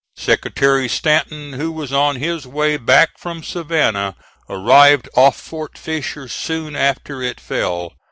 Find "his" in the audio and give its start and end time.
2.15-2.47